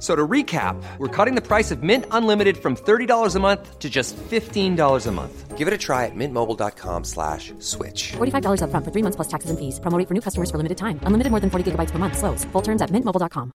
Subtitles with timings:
[0.00, 3.78] F- So to recap, we're cutting the price of Mint Unlimited from $30 a month
[3.78, 5.58] to just $15 a month.
[5.58, 8.12] Give it a try at mintmobile.com slash switch.
[8.16, 9.78] $45 upfront for three months plus taxes and fees.
[9.78, 10.98] Promo rate for new customers for limited time.
[11.04, 12.16] Unlimited more than 40 gigabytes per month.
[12.16, 12.46] Slows.
[12.52, 13.52] Full terms at mintmobile.com.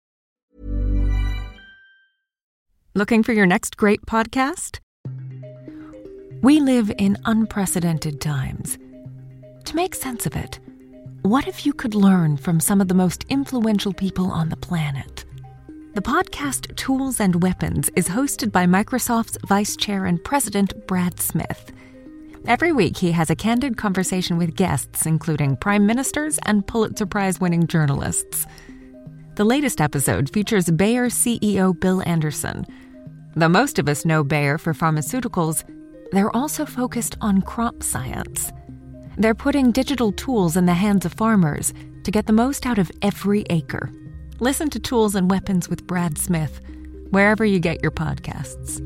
[2.95, 4.79] Looking for your next great podcast?
[6.43, 8.77] We live in unprecedented times.
[9.63, 10.59] To make sense of it,
[11.21, 15.22] what if you could learn from some of the most influential people on the planet?
[15.93, 21.71] The podcast Tools and Weapons is hosted by Microsoft's Vice Chair and President Brad Smith.
[22.47, 27.39] Every week, he has a candid conversation with guests, including prime ministers and Pulitzer Prize
[27.39, 28.47] winning journalists.
[29.35, 32.65] The latest episode features Bayer CEO Bill Anderson.
[33.35, 35.63] Though most of us know Bayer for pharmaceuticals,
[36.11, 38.51] they're also focused on crop science.
[39.19, 41.71] They're putting digital tools in the hands of farmers
[42.03, 43.91] to get the most out of every acre.
[44.39, 46.59] Listen to Tools and Weapons with Brad Smith,
[47.11, 48.79] wherever you get your podcasts.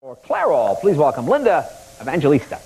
[0.00, 1.68] For Clairol, please welcome Linda
[2.00, 2.58] Evangelista.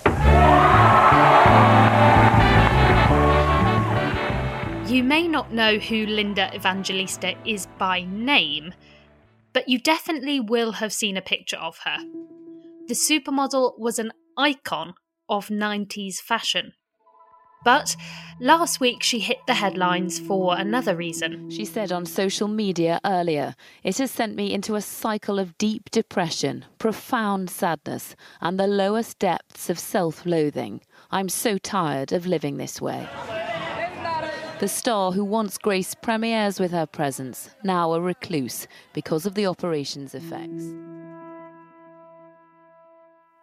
[4.87, 8.75] You may not know who Linda Evangelista is by name,
[9.55, 11.97] but you definitely will have seen a picture of her.
[12.87, 14.95] The supermodel was an icon
[15.27, 16.75] of 90s fashion.
[17.65, 17.97] But
[18.41, 21.51] last week she hit the headlines for another reason.
[21.51, 25.91] She said on social media earlier, It has sent me into a cycle of deep
[25.91, 30.83] depression, profound sadness, and the lowest depths of self loathing.
[31.11, 33.09] I'm so tired of living this way.
[34.61, 39.47] The star who once graced premieres with her presence, now a recluse because of the
[39.47, 40.73] operation's effects.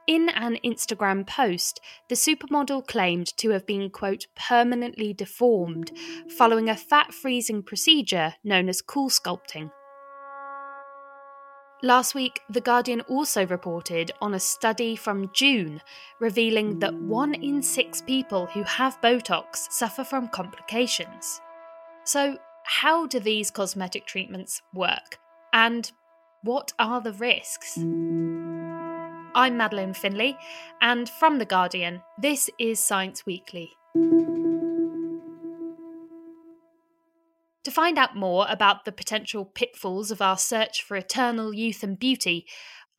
[0.07, 1.79] In an Instagram post,
[2.09, 5.91] the supermodel claimed to have been, quote, permanently deformed
[6.37, 9.71] following a fat freezing procedure known as cool sculpting.
[11.83, 15.81] Last week, The Guardian also reported on a study from June
[16.19, 21.41] revealing that one in six people who have Botox suffer from complications.
[22.03, 25.17] So, how do these cosmetic treatments work?
[25.53, 25.91] And
[26.43, 27.79] what are the risks?
[29.33, 30.37] I'm Madeleine Finlay,
[30.81, 33.71] and from The Guardian, this is Science Weekly.
[37.63, 41.97] To find out more about the potential pitfalls of our search for eternal youth and
[41.97, 42.45] beauty,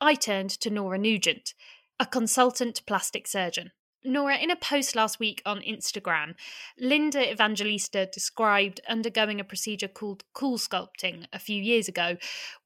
[0.00, 1.52] I turned to Nora Nugent,
[2.00, 3.72] a consultant plastic surgeon.
[4.04, 6.34] Nora, in a post last week on Instagram,
[6.78, 12.16] Linda Evangelista described undergoing a procedure called cool sculpting a few years ago,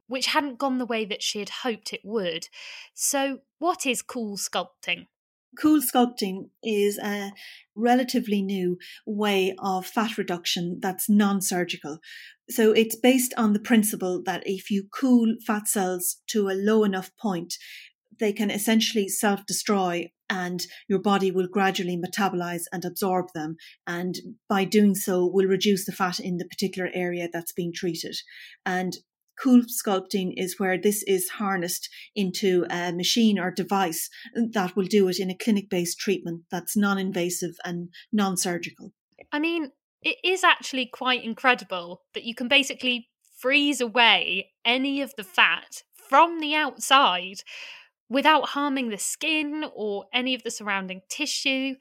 [0.06, 2.49] which hadn't gone the way that she had hoped it would.
[2.94, 5.06] So, what is cool sculpting?
[5.59, 7.33] Cool sculpting is a
[7.75, 11.99] relatively new way of fat reduction that's non surgical.
[12.50, 16.84] So it's based on the principle that if you cool fat cells to a low
[16.84, 17.55] enough point,
[18.19, 23.56] they can essentially self destroy and your body will gradually metabolize and absorb them.
[23.87, 24.17] And
[24.49, 28.17] by doing so, will reduce the fat in the particular area that's being treated.
[28.65, 28.97] And
[29.43, 34.09] cool sculpting is where this is harnessed into a machine or device
[34.53, 38.93] that will do it in a clinic based treatment that's non invasive and non surgical.
[39.33, 45.13] I mean, it is actually quite incredible that you can basically freeze away any of
[45.17, 47.43] the fat from the outside
[48.09, 51.75] without harming the skin or any of the surrounding tissue.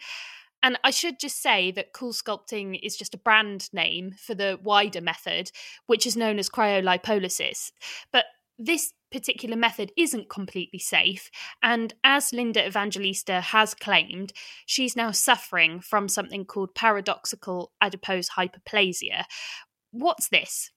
[0.66, 4.60] And I should just say that cool sculpting is just a brand name for the
[4.64, 5.52] wider method,
[5.86, 7.72] which is known as cryolipolysis.
[8.12, 8.26] But
[8.58, 11.30] this particular method isn't completely safe.
[11.62, 14.34] And as Linda Evangelista has claimed,
[14.66, 19.26] she's now suffering from something called paradoxical adipose hyperplasia.
[19.92, 20.72] What's this?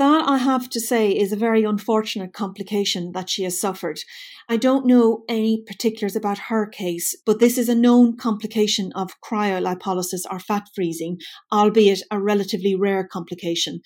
[0.00, 4.00] That I have to say is a very unfortunate complication that she has suffered.
[4.48, 9.20] I don't know any particulars about her case, but this is a known complication of
[9.20, 11.18] cryolipolysis or fat freezing,
[11.52, 13.82] albeit a relatively rare complication.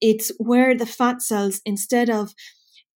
[0.00, 2.34] It's where the fat cells, instead of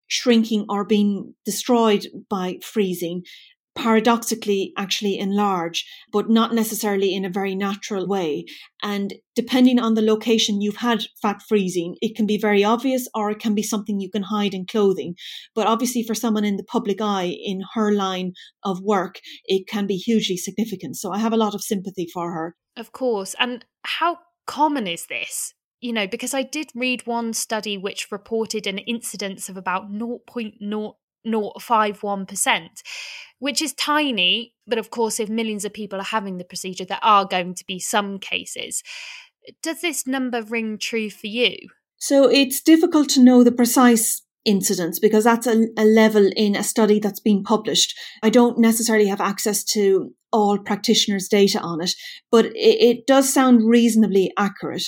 [0.09, 3.23] shrinking or being destroyed by freezing,
[3.77, 8.47] paradoxically actually enlarge, but not necessarily in a very natural way.
[8.83, 13.31] And depending on the location you've had fat freezing, it can be very obvious or
[13.31, 15.15] it can be something you can hide in clothing.
[15.55, 18.33] But obviously, for someone in the public eye in her line
[18.65, 20.97] of work, it can be hugely significant.
[20.97, 22.57] So I have a lot of sympathy for her.
[22.77, 23.35] Of course.
[23.39, 25.53] And how common is this?
[25.81, 29.91] You know, because I did read one study which reported an incidence of about
[31.27, 32.69] 0.051%,
[33.39, 34.55] which is tiny.
[34.67, 37.65] But of course, if millions of people are having the procedure, there are going to
[37.67, 38.83] be some cases.
[39.63, 41.55] Does this number ring true for you?
[41.99, 46.63] So it's difficult to know the precise incidence because that's a, a, level in a
[46.63, 47.99] study that's been published.
[48.23, 51.93] I don't necessarily have access to all practitioners' data on it,
[52.31, 54.85] but it, it, does sound reasonably accurate.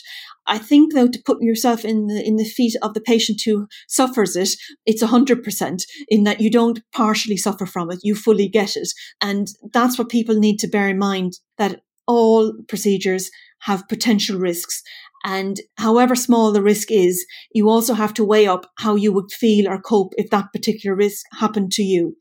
[0.46, 3.66] I think though to put yourself in the in the feet of the patient who
[3.88, 4.50] suffers it,
[4.84, 8.88] it's hundred percent in that you don't partially suffer from it, you fully get it.
[9.20, 13.30] And that's what people need to bear in mind that all procedures
[13.60, 14.82] have potential risks.
[15.24, 19.32] And however small the risk is, you also have to weigh up how you would
[19.32, 22.16] feel or cope if that particular risk happened to you.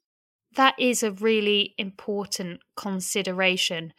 [0.55, 3.93] That is a really important consideration.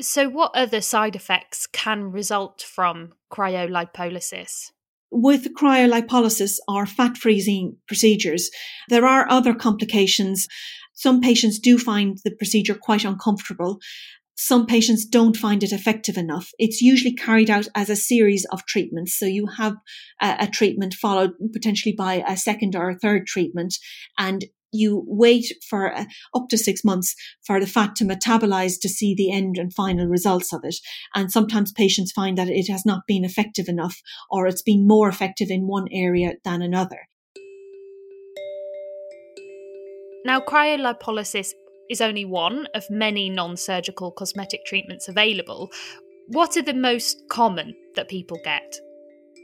[0.00, 4.72] So, what other side effects can result from cryolipolysis?
[5.10, 8.50] With cryolipolysis or fat freezing procedures,
[8.88, 10.48] there are other complications.
[10.94, 13.78] Some patients do find the procedure quite uncomfortable
[14.34, 16.50] some patients don't find it effective enough.
[16.58, 19.16] It's usually carried out as a series of treatments.
[19.16, 19.74] So you have
[20.20, 23.76] a, a, treatment followed potentially by a second or a third treatment
[24.18, 26.04] and you wait for uh,
[26.34, 27.14] up to six months
[27.46, 30.76] for the fat to metabolize to see the end and final results of it.
[31.14, 35.08] And sometimes patients find that it has not been effective enough or it's been more
[35.08, 37.08] effective in one area than another.
[40.24, 41.52] Now, cryolipolysis
[41.90, 45.70] is only one of many non surgical cosmetic treatments available.
[46.28, 48.80] What are the most common that people get?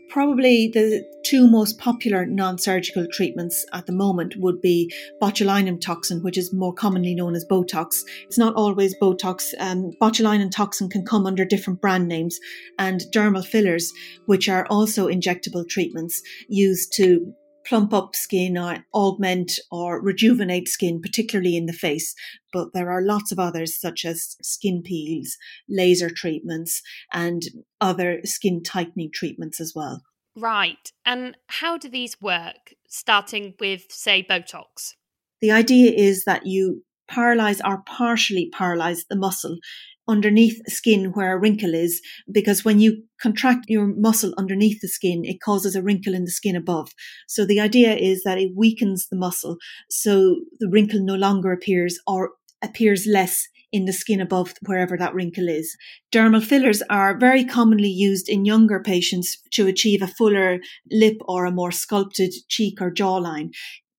[0.08, 6.22] Probably the two most popular non surgical treatments at the moment would be botulinum toxin,
[6.22, 8.02] which is more commonly known as Botox.
[8.24, 9.52] It's not always Botox.
[9.58, 12.40] Um, botulinum toxin can come under different brand names,
[12.78, 13.92] and dermal fillers,
[14.24, 17.34] which are also injectable treatments used to
[17.68, 22.14] plump up skin or augment or rejuvenate skin, particularly in the face.
[22.52, 25.36] But there are lots of others, such as skin peels,
[25.68, 26.82] laser treatments,
[27.12, 27.42] and
[27.80, 30.02] other skin tightening treatments as well.
[30.34, 30.92] Right.
[31.04, 34.94] And how do these work, starting with, say, Botox?
[35.40, 39.58] The idea is that you paralyze or partially paralyze the muscle
[40.08, 42.00] underneath skin where a wrinkle is,
[42.32, 46.30] because when you contract your muscle underneath the skin, it causes a wrinkle in the
[46.30, 46.90] skin above.
[47.28, 49.58] So the idea is that it weakens the muscle
[49.90, 52.32] so the wrinkle no longer appears or
[52.62, 55.76] appears less in the skin above wherever that wrinkle is.
[56.10, 60.58] Dermal fillers are very commonly used in younger patients to achieve a fuller
[60.90, 63.50] lip or a more sculpted cheek or jawline.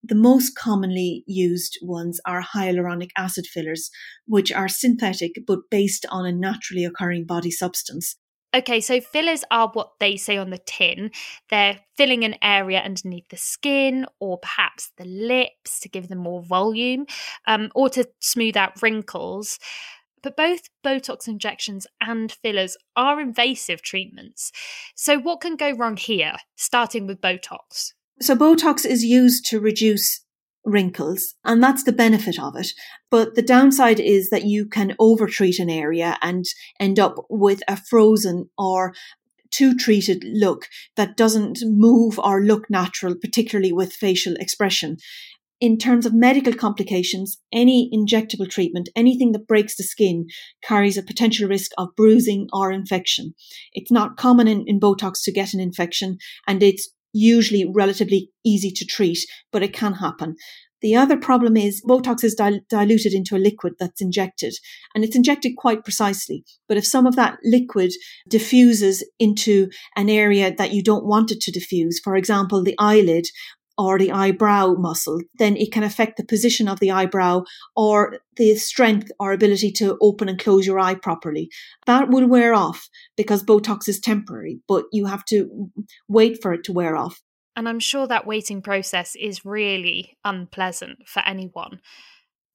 [0.03, 3.91] The most commonly used ones are hyaluronic acid fillers,
[4.25, 8.15] which are synthetic but based on a naturally occurring body substance.
[8.51, 11.11] Okay, so fillers are what they say on the tin.
[11.51, 16.41] They're filling an area underneath the skin or perhaps the lips to give them more
[16.41, 17.05] volume
[17.45, 19.59] um, or to smooth out wrinkles.
[20.23, 24.51] But both Botox injections and fillers are invasive treatments.
[24.95, 27.93] So, what can go wrong here, starting with Botox?
[28.21, 30.25] So Botox is used to reduce
[30.65, 32.67] wrinkles and that's the benefit of it.
[33.09, 36.45] But the downside is that you can overtreat an area and
[36.79, 38.93] end up with a frozen or
[39.51, 44.97] too treated look that doesn't move or look natural, particularly with facial expression.
[45.61, 50.27] In terms of medical complications, any injectable treatment, anything that breaks the skin,
[50.63, 53.33] carries a potential risk of bruising or infection.
[53.73, 58.71] It's not common in, in Botox to get an infection, and it's usually relatively easy
[58.71, 59.19] to treat,
[59.51, 60.35] but it can happen.
[60.81, 64.53] The other problem is Botox is dil- diluted into a liquid that's injected,
[64.95, 66.45] and it's injected quite precisely.
[66.67, 67.91] But if some of that liquid
[68.29, 73.25] diffuses into an area that you don't want it to diffuse, for example, the eyelid
[73.79, 77.41] or the eyebrow muscle, then it can affect the position of the eyebrow
[77.77, 81.49] or the strength or ability to open and close your eye properly.
[81.85, 85.71] That will wear off because Botox is temporary, but you have to
[86.09, 87.21] wait for it to wear off.
[87.55, 91.79] And I'm sure that waiting process is really unpleasant for anyone.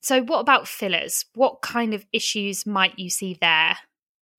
[0.02, 1.24] So, what about fillers?
[1.34, 3.78] What kind of issues might you see there?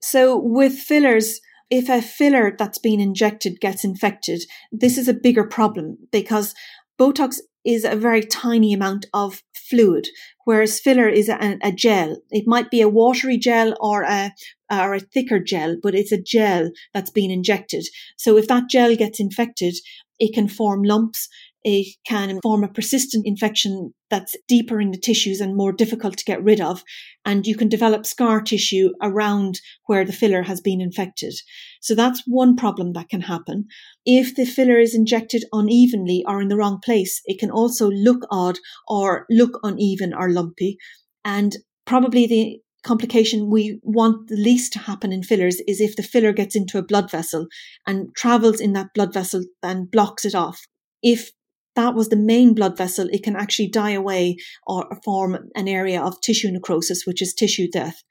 [0.01, 4.41] So, with fillers, if a filler that's been injected gets infected,
[4.72, 6.53] this is a bigger problem because
[7.00, 10.07] Botox is a very tiny amount of fluid,
[10.45, 12.17] whereas filler is a, a, gel.
[12.29, 14.31] It might be a watery gel or a
[14.72, 17.86] or a thicker gel, but it's a gel that's been injected.
[18.17, 19.75] So if that gel gets infected,
[20.19, 21.27] it can form lumps
[21.67, 26.24] it can form a persistent infection that's deeper in the tissues and more difficult to
[26.24, 26.84] get rid of.
[27.25, 31.34] And you can develop scar tissue around where the filler has been infected.
[31.81, 33.65] So that's one problem that can happen.
[34.05, 38.27] If the filler is injected unevenly or in the wrong place, it can also look
[38.29, 40.77] odd or look uneven or lumpy.
[41.25, 41.55] And
[41.86, 46.31] probably the complication we want the least to happen in fillers is if the filler
[46.31, 47.48] gets into a blood vessel
[47.88, 50.62] and travels in that blood vessel and blocks it off.
[51.01, 51.31] If
[51.75, 56.01] that was the main blood vessel, it can actually die away or form an area
[56.01, 58.03] of tissue necrosis, which is tissue death.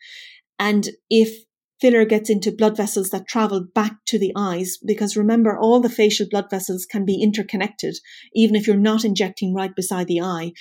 [0.59, 1.45] And if
[1.81, 5.89] filler gets into blood vessels that travel back to the eyes, because remember, all the
[5.89, 7.97] facial blood vessels can be interconnected,
[8.35, 10.53] even if you're not injecting right beside the eye.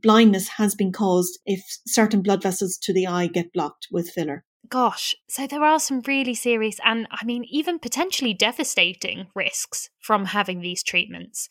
[0.00, 4.44] Blindness has been caused if certain blood vessels to the eye get blocked with filler.
[4.68, 10.26] Gosh, so there are some really serious and, I mean, even potentially devastating risks from
[10.26, 11.48] having these treatments.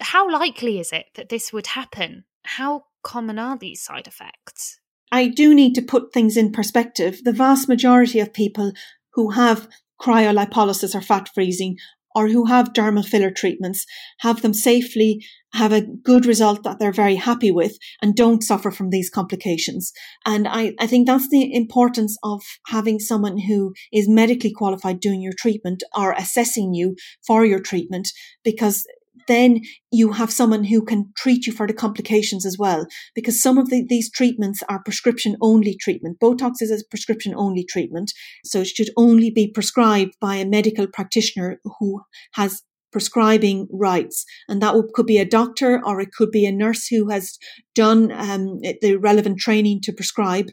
[0.00, 2.24] How likely is it that this would happen?
[2.44, 4.80] How common are these side effects?
[5.10, 7.20] I do need to put things in perspective.
[7.24, 8.72] The vast majority of people
[9.14, 9.68] who have
[10.00, 11.76] cryolipolysis or fat freezing
[12.14, 13.84] or who have dermal filler treatments
[14.20, 18.70] have them safely, have a good result that they're very happy with, and don't suffer
[18.70, 19.92] from these complications.
[20.26, 25.20] And I, I think that's the importance of having someone who is medically qualified doing
[25.20, 28.08] your treatment or assessing you for your treatment,
[28.42, 28.84] because
[29.26, 29.60] then
[29.90, 32.86] you have someone who can treat you for the complications as well.
[33.14, 36.18] Because some of the, these treatments are prescription only treatment.
[36.20, 38.12] Botox is a prescription only treatment.
[38.44, 42.02] So it should only be prescribed by a medical practitioner who
[42.34, 44.24] has prescribing rights.
[44.48, 47.38] And that could be a doctor or it could be a nurse who has
[47.74, 50.48] done um, the relevant training to prescribe.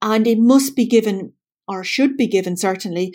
[0.00, 1.32] And it must be given
[1.68, 3.14] or should be given certainly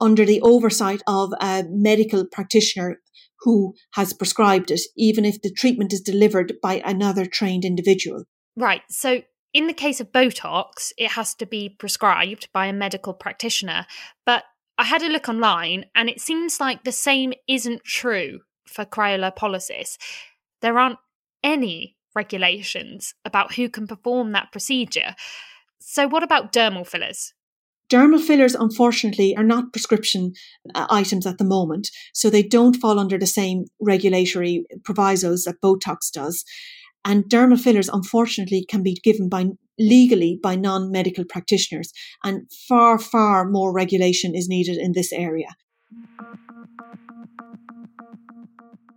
[0.00, 3.00] under the oversight of a medical practitioner
[3.42, 8.24] who has prescribed it, even if the treatment is delivered by another trained individual.
[8.56, 8.82] Right.
[8.88, 13.86] So, in the case of Botox, it has to be prescribed by a medical practitioner.
[14.24, 14.44] But
[14.78, 19.98] I had a look online and it seems like the same isn't true for cryolipolysis.
[20.62, 21.00] There aren't
[21.42, 25.14] any regulations about who can perform that procedure.
[25.80, 27.32] So, what about dermal fillers?
[27.90, 30.32] Dermal fillers, unfortunately, are not prescription
[30.74, 35.60] uh, items at the moment, so they don't fall under the same regulatory provisos that
[35.60, 36.44] Botox does.
[37.04, 39.46] And dermal fillers, unfortunately, can be given by
[39.78, 41.92] legally by non-medical practitioners,
[42.22, 45.48] and far, far more regulation is needed in this area.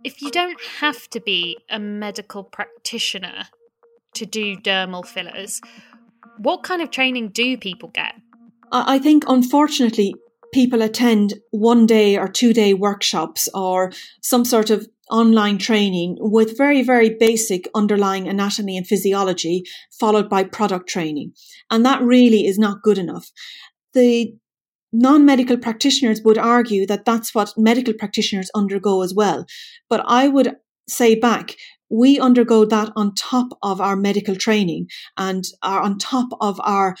[0.04, 3.44] If you don't have to be a medical practitioner
[4.14, 5.62] to do dermal fillers,
[6.36, 8.14] what kind of training do people get?
[8.74, 10.14] I think, unfortunately,
[10.52, 16.56] people attend one day or two day workshops or some sort of online training with
[16.56, 19.62] very, very basic underlying anatomy and physiology,
[19.98, 21.32] followed by product training.
[21.70, 23.30] And that really is not good enough.
[23.92, 24.34] The
[24.92, 29.46] non medical practitioners would argue that that's what medical practitioners undergo as well.
[29.88, 30.56] But I would
[30.88, 31.56] say back,
[31.90, 36.96] we undergo that on top of our medical training and are on top of our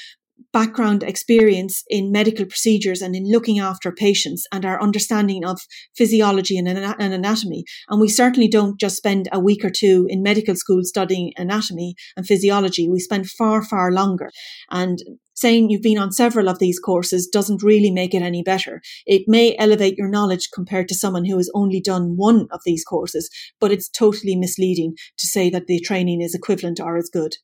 [0.54, 5.60] background experience in medical procedures and in looking after patients and our understanding of
[5.96, 7.64] physiology and, and, anatomy.
[7.88, 11.96] And we certainly don't just spend a week or two in medical school studying anatomy
[12.16, 12.88] and physiology.
[12.88, 14.30] We spend far, far longer.
[14.70, 15.00] And
[15.34, 18.80] saying you've been on several of these courses doesn't really make it any better.
[19.06, 22.84] It may elevate your knowledge compared to someone who has only done one of these
[22.84, 23.28] courses,
[23.60, 27.38] but it's totally misleading to say that the training is equivalent or as good.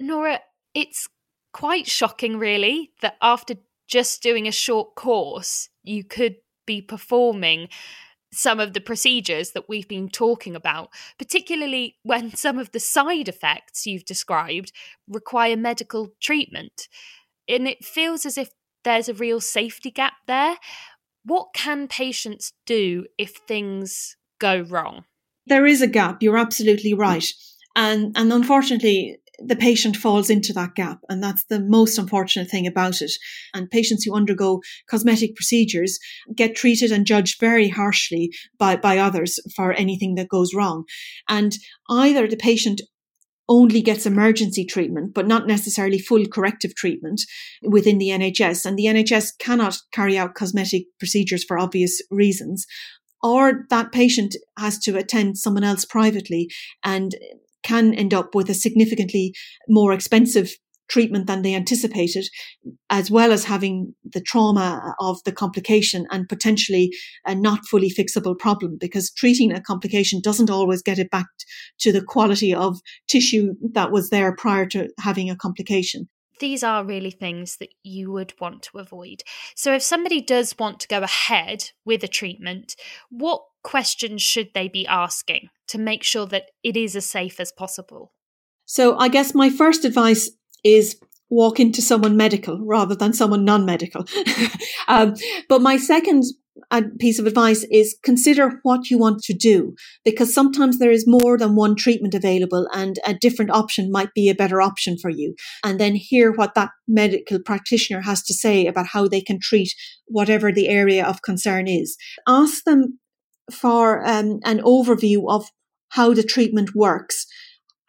[0.00, 0.40] Nora,
[0.74, 1.06] it's
[1.56, 3.54] quite shocking, really, that after
[3.88, 6.36] just doing a short course, you could
[6.66, 7.70] be performing
[8.30, 13.26] some of the procedures that we've been talking about, particularly when some of the side
[13.26, 14.70] effects you've described
[15.08, 16.88] require medical treatment.
[17.48, 18.50] And it feels as if
[18.84, 20.56] there's a real safety gap there.
[21.24, 25.04] What can patients do if things go wrong?
[25.46, 26.22] There is a gap.
[26.22, 27.26] You're absolutely right.
[27.74, 31.00] And, and unfortunately, the patient falls into that gap.
[31.08, 33.12] And that's the most unfortunate thing about it.
[33.54, 35.98] And patients who undergo cosmetic procedures
[36.34, 40.84] get treated and judged very harshly by, by others for anything that goes wrong.
[41.28, 41.54] And
[41.88, 42.80] either the patient
[43.48, 47.22] only gets emergency treatment, but not necessarily full corrective treatment
[47.62, 48.66] within the NHS.
[48.66, 52.66] And the NHS cannot carry out cosmetic procedures for obvious reasons.
[53.22, 56.48] Or that patient has to attend someone else privately
[56.84, 57.14] and
[57.66, 59.34] can end up with a significantly
[59.68, 60.52] more expensive
[60.88, 62.24] treatment than they anticipated,
[62.90, 66.90] as well as having the trauma of the complication and potentially
[67.26, 71.26] a not fully fixable problem because treating a complication doesn't always get it back
[71.80, 76.08] to the quality of tissue that was there prior to having a complication.
[76.38, 79.22] These are really things that you would want to avoid.
[79.54, 82.76] So, if somebody does want to go ahead with a treatment,
[83.08, 87.52] what questions should they be asking to make sure that it is as safe as
[87.52, 88.12] possible?
[88.64, 90.30] So, I guess my first advice
[90.64, 94.04] is walk into someone medical rather than someone non-medical.
[94.88, 95.14] um,
[95.48, 96.24] but my second
[96.98, 101.36] piece of advice is consider what you want to do because sometimes there is more
[101.36, 105.34] than one treatment available and a different option might be a better option for you.
[105.62, 109.74] And then hear what that medical practitioner has to say about how they can treat
[110.06, 111.96] whatever the area of concern is.
[112.26, 112.98] Ask them
[113.52, 115.48] for um, an overview of
[115.90, 117.26] how the treatment works,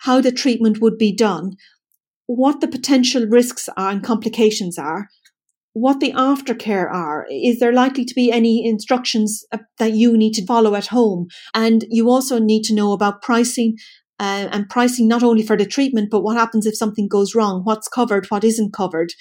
[0.02, 1.54] how the treatment would be done,
[2.26, 5.08] what the potential risks are and complications are,
[5.74, 7.28] what the aftercare are.
[7.30, 11.28] Is there likely to be any instructions uh, that you need to follow at home?
[11.54, 13.78] And you also need to know about pricing
[14.20, 17.62] uh, and pricing not only for the treatment, but what happens if something goes wrong?
[17.64, 18.26] What's covered?
[18.28, 19.14] What isn't covered?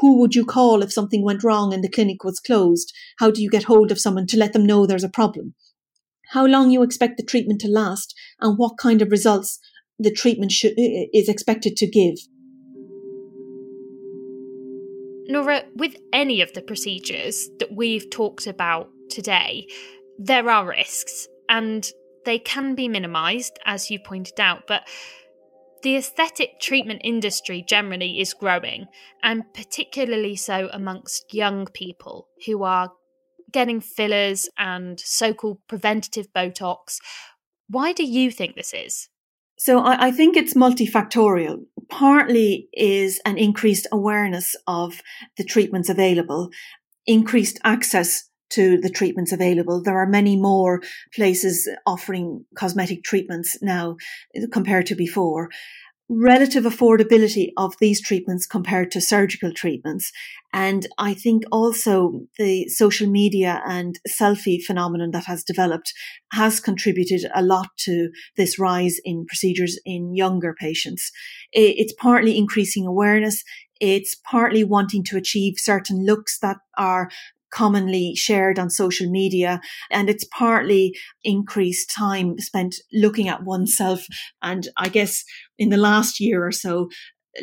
[0.00, 2.92] Who would you call if something went wrong and the clinic was closed?
[3.18, 5.54] How do you get hold of someone to let them know there's a problem?
[6.32, 9.58] How long you expect the treatment to last and what kind of results
[9.98, 12.18] the treatment should, is expected to give.
[15.26, 19.66] Nora, with any of the procedures that we've talked about today,
[20.18, 21.90] there are risks and
[22.24, 24.82] they can be minimised, as you pointed out, but
[25.82, 28.86] the aesthetic treatment industry generally is growing,
[29.22, 32.92] and particularly so amongst young people who are
[33.52, 36.98] getting fillers and so called preventative Botox.
[37.68, 39.08] Why do you think this is?
[39.58, 41.64] So I, I, think it's multifactorial.
[41.90, 45.00] Partly is an increased awareness of
[45.36, 46.50] the treatments available,
[47.06, 49.82] increased access to the treatments available.
[49.82, 50.80] There are many more
[51.14, 53.96] places offering cosmetic treatments now
[54.36, 55.50] uh, compared to before
[56.08, 60.10] relative affordability of these treatments compared to surgical treatments.
[60.52, 65.92] And I think also the social media and selfie phenomenon that has developed
[66.32, 71.12] has contributed a lot to this rise in procedures in younger patients.
[71.52, 73.44] It's partly increasing awareness.
[73.80, 77.10] It's partly wanting to achieve certain looks that are
[77.50, 79.60] commonly shared on social media.
[79.90, 84.06] And it's partly increased time spent looking at oneself.
[84.42, 85.24] And I guess
[85.58, 86.88] in the last year or so,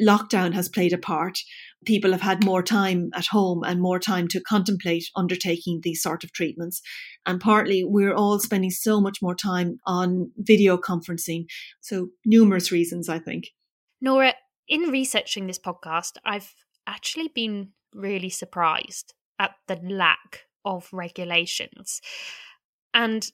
[0.01, 1.39] lockdown has played a part.
[1.85, 6.23] People have had more time at home and more time to contemplate undertaking these sort
[6.23, 6.81] of treatments.
[7.25, 11.45] And partly we're all spending so much more time on video conferencing.
[11.81, 13.45] So, numerous reasons, I think.
[14.01, 14.33] Nora,
[14.67, 16.53] in researching this podcast, I've
[16.87, 22.01] actually been really surprised at the lack of regulations.
[22.93, 23.29] And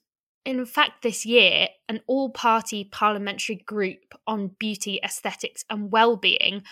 [0.46, 6.64] in fact, this year, an all party parliamentary group on beauty, aesthetics, and well-being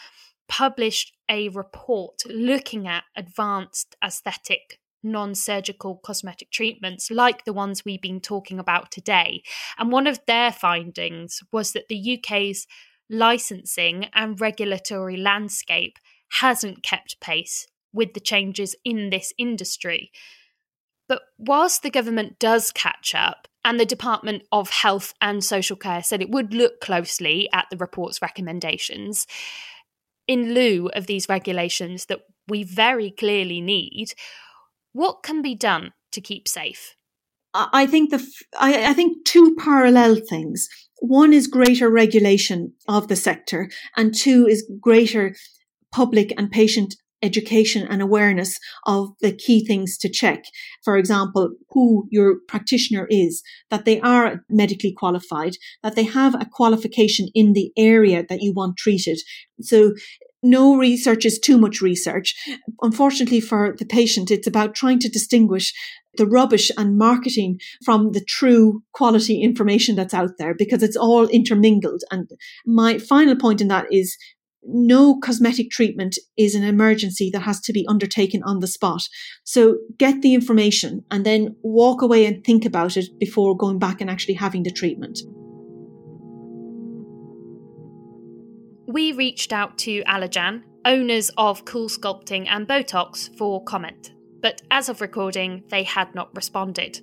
[0.48, 8.02] published a report looking at advanced aesthetic non surgical cosmetic treatments like the ones we've
[8.02, 9.44] been talking about today.
[9.78, 12.68] And one of their findings was that the UK's
[13.10, 15.98] licensing and regulatory landscape
[16.40, 20.12] hasn't kept pace with the changes in this industry.
[21.08, 26.02] But whilst the government does catch up, and the Department of Health and Social Care
[26.02, 29.28] said it would look closely at the report's recommendations,
[30.28, 34.14] in lieu of these regulations that we very clearly need,
[34.94, 36.96] what can be done to keep safe?
[37.54, 38.24] I think the
[38.60, 40.70] I, I think two parallel things.
[41.00, 45.36] One is greater regulation of the sector, and two is greater
[45.92, 50.44] public and patient education and awareness of the key things to check.
[50.84, 55.54] For example, who your practitioner is, that they are medically qualified,
[55.84, 59.20] that they have a qualification in the area that you want treated.
[59.62, 59.94] So
[60.42, 62.36] no research is too much research.
[62.82, 65.74] Unfortunately for the patient, it's about trying to distinguish
[66.16, 71.28] the rubbish and marketing from the true quality information that's out there because it's all
[71.28, 72.04] intermingled.
[72.12, 72.30] And
[72.66, 74.18] my final point in that is
[74.72, 79.02] no cosmetic treatment is an emergency that has to be undertaken on the spot.
[79.44, 84.02] So get the information and then walk away and think about it before going back
[84.02, 85.20] and actually having the treatment.
[88.88, 94.90] We reached out to Allergan, owners of Cool Sculpting and Botox, for comment, but as
[94.90, 97.00] of recording, they had not responded.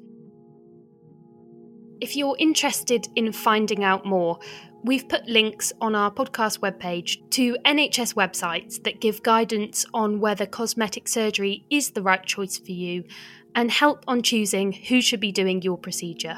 [2.00, 4.38] If you're interested in finding out more,
[4.84, 10.46] we've put links on our podcast webpage to NHS websites that give guidance on whether
[10.46, 13.04] cosmetic surgery is the right choice for you
[13.54, 16.36] and help on choosing who should be doing your procedure.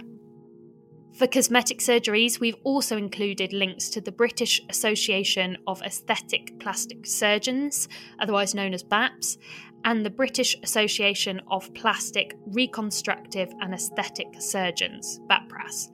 [1.19, 7.89] For cosmetic surgeries, we've also included links to the British Association of Aesthetic Plastic Surgeons,
[8.21, 9.37] otherwise known as BAPS,
[9.85, 15.91] and the British Association of Plastic Reconstructive and Aesthetic Surgeons, BAPRAS,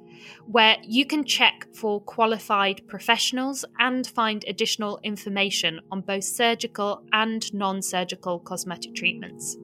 [0.46, 7.52] where you can check for qualified professionals and find additional information on both surgical and
[7.54, 9.56] non surgical cosmetic treatments.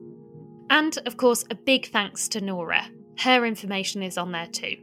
[0.69, 2.89] And of course, a big thanks to Nora.
[3.19, 4.77] Her information is on there too.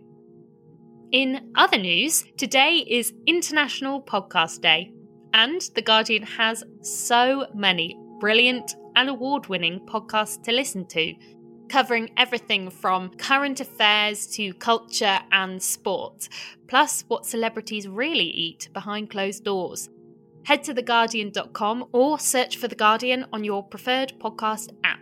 [1.12, 4.92] In other news, today is International Podcast Day,
[5.32, 11.14] and The Guardian has so many brilliant and award winning podcasts to listen to,
[11.68, 16.28] covering everything from current affairs to culture and sport,
[16.66, 19.88] plus what celebrities really eat behind closed doors.
[20.44, 25.00] Head to theguardian.com or search for The Guardian on your preferred podcast app.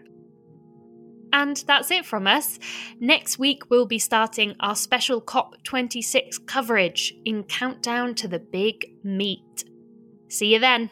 [1.33, 2.59] And that's it from us.
[2.98, 9.64] Next week, we'll be starting our special COP26 coverage in Countdown to the Big Meet.
[10.29, 10.90] See you then.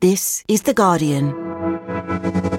[0.00, 2.58] This is The Guardian.